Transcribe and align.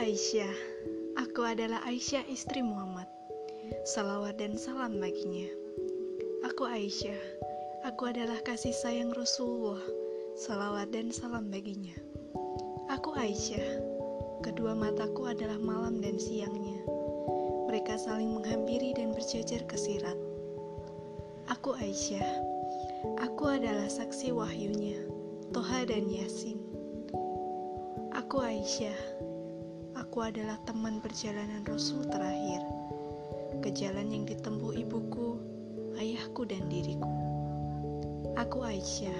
Aisyah. 0.00 0.56
Aku 1.20 1.44
adalah 1.44 1.84
Aisyah 1.84 2.24
istri 2.32 2.64
Muhammad. 2.64 3.04
Salawat 3.84 4.40
dan 4.40 4.56
salam 4.56 4.96
baginya. 4.96 5.44
Aku 6.48 6.64
Aisyah. 6.64 7.20
Aku 7.84 8.08
adalah 8.08 8.40
kasih 8.40 8.72
sayang 8.72 9.12
Rasulullah. 9.12 9.84
Salawat 10.40 10.88
dan 10.96 11.12
salam 11.12 11.52
baginya. 11.52 11.92
Aku 12.88 13.12
Aisyah. 13.12 13.60
Kedua 14.40 14.72
mataku 14.72 15.28
adalah 15.28 15.60
malam 15.60 16.00
dan 16.00 16.16
siangnya. 16.16 16.80
Mereka 17.68 18.00
saling 18.00 18.32
menghampiri 18.40 18.96
dan 18.96 19.12
berjajar 19.12 19.60
ke 19.68 19.76
sirat. 19.76 20.16
Aku 21.52 21.76
Aisyah. 21.76 22.40
Aku 23.20 23.52
adalah 23.52 23.92
saksi 23.92 24.32
wahyunya, 24.32 24.96
Toha 25.52 25.84
dan 25.84 26.08
Yasin. 26.08 26.56
Aku 28.16 28.40
Aisyah. 28.40 29.28
Aku 30.10 30.26
adalah 30.26 30.58
teman 30.66 30.98
perjalanan 30.98 31.62
Rasul 31.70 32.02
terakhir. 32.10 32.66
Ke 33.62 33.70
jalan 33.70 34.10
yang 34.10 34.26
ditempuh 34.26 34.74
ibuku, 34.74 35.38
ayahku 36.02 36.42
dan 36.50 36.66
diriku. 36.66 37.06
Aku 38.34 38.66
Aisyah. 38.66 39.14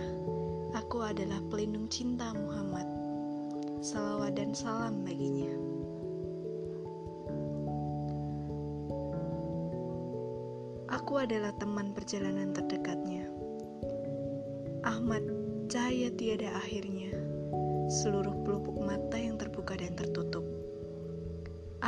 Aku 0.74 1.06
adalah 1.06 1.38
pelindung 1.46 1.86
cinta 1.86 2.34
Muhammad. 2.34 2.90
Salawat 3.86 4.34
dan 4.34 4.50
salam 4.50 5.06
baginya. 5.06 5.54
Aku 10.90 11.22
adalah 11.22 11.54
teman 11.62 11.94
perjalanan 11.94 12.50
terdekatnya. 12.50 13.30
Ahmad, 14.82 15.22
cahaya 15.70 16.10
tiada 16.18 16.50
akhirnya 16.58 17.14
seluruh 17.90 18.46
pelupuk 18.46 18.78
mata 18.78 19.18
yang 19.18 19.34
tertutup. 19.34 19.49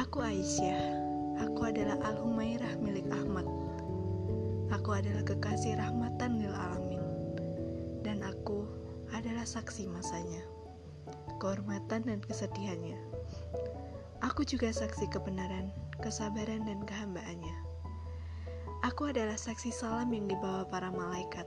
Aku 0.03 0.19
Aisyah, 0.19 0.83
aku 1.47 1.71
adalah 1.71 1.95
Al-Humairah 2.03 2.75
milik 2.83 3.07
Ahmad. 3.15 3.47
Aku 4.75 4.99
adalah 4.99 5.23
kekasih 5.23 5.79
rahmatan 5.79 6.43
lil 6.43 6.51
alamin. 6.51 6.99
Dan 8.03 8.27
aku 8.27 8.67
adalah 9.15 9.47
saksi 9.47 9.87
masanya, 9.87 10.43
kehormatan 11.39 12.03
dan 12.03 12.19
kesedihannya. 12.19 12.99
Aku 14.27 14.43
juga 14.43 14.75
saksi 14.75 15.07
kebenaran, 15.07 15.71
kesabaran 16.03 16.67
dan 16.67 16.83
kehambaannya. 16.83 17.55
Aku 18.83 19.07
adalah 19.07 19.39
saksi 19.39 19.71
salam 19.71 20.11
yang 20.11 20.27
dibawa 20.27 20.67
para 20.67 20.91
malaikat. 20.91 21.47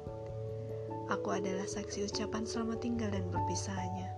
Aku 1.12 1.36
adalah 1.36 1.68
saksi 1.68 2.08
ucapan 2.08 2.48
selamat 2.48 2.80
tinggal 2.80 3.12
dan 3.12 3.28
perpisahannya. 3.28 4.16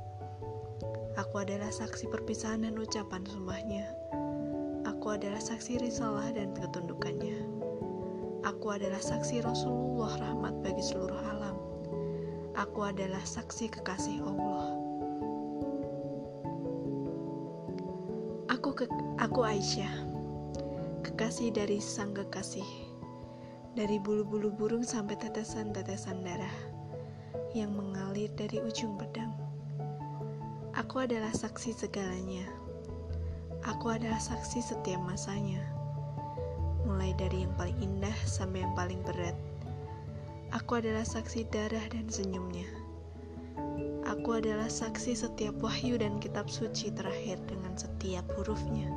Aku 1.18 1.42
adalah 1.42 1.74
saksi 1.74 2.14
perpisahan 2.14 2.62
dan 2.62 2.78
ucapan 2.78 3.26
sumpahnya. 3.26 3.90
Aku 5.08 5.16
adalah 5.16 5.40
saksi 5.40 5.80
risalah 5.80 6.36
dan 6.36 6.52
ketundukannya. 6.52 7.40
Aku 8.44 8.76
adalah 8.76 9.00
saksi 9.00 9.40
Rasulullah 9.40 10.20
rahmat 10.20 10.60
bagi 10.60 10.84
seluruh 10.84 11.16
alam. 11.32 11.56
Aku 12.60 12.84
adalah 12.84 13.24
saksi 13.24 13.72
kekasih 13.72 14.20
Allah. 14.20 14.68
Aku 18.52 18.76
ke, 18.76 18.84
aku 19.24 19.48
Aisyah, 19.48 19.96
kekasih 21.08 21.56
dari 21.56 21.80
sang 21.80 22.12
kekasih. 22.12 22.68
Dari 23.80 24.04
bulu-bulu 24.04 24.52
burung 24.52 24.84
sampai 24.84 25.16
tetesan-tetesan 25.24 26.20
darah 26.20 26.58
yang 27.56 27.72
mengalir 27.72 28.28
dari 28.36 28.60
ujung 28.60 29.00
pedang. 29.00 29.32
Aku 30.76 31.00
adalah 31.00 31.32
saksi 31.32 31.72
segalanya. 31.72 32.67
Aku 33.78 33.94
adalah 33.94 34.18
saksi 34.18 34.74
setiap 34.74 34.98
masanya. 35.06 35.62
Mulai 36.90 37.14
dari 37.14 37.46
yang 37.46 37.54
paling 37.62 37.78
indah 37.78 38.18
sampai 38.26 38.66
yang 38.66 38.74
paling 38.74 38.98
berat. 39.06 39.38
Aku 40.50 40.82
adalah 40.82 41.06
saksi 41.06 41.46
darah 41.54 41.86
dan 41.94 42.10
senyumnya. 42.10 42.66
Aku 44.10 44.42
adalah 44.42 44.66
saksi 44.66 45.14
setiap 45.14 45.62
wahyu 45.62 45.94
dan 46.02 46.18
kitab 46.18 46.50
suci 46.50 46.90
terakhir 46.90 47.38
dengan 47.46 47.78
setiap 47.78 48.26
hurufnya. 48.34 48.90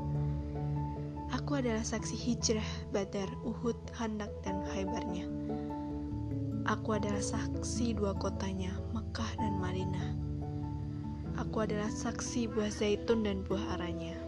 Aku 1.29 1.61
adalah 1.61 1.85
saksi 1.85 2.17
hijrah, 2.17 2.71
badar, 2.89 3.29
uhud, 3.45 3.77
handak, 4.01 4.33
dan 4.49 4.65
khaybarnya. 4.73 5.29
Aku 6.65 6.97
adalah 6.97 7.21
saksi 7.21 8.01
dua 8.01 8.17
kotanya, 8.17 8.73
Mekah 8.97 9.29
dan 9.45 9.61
Madinah. 9.61 10.09
Aku 11.37 11.69
adalah 11.69 11.93
saksi 11.93 12.49
buah 12.49 12.73
zaitun 12.73 13.29
dan 13.29 13.45
buah 13.45 13.77
aranya. 13.77 14.20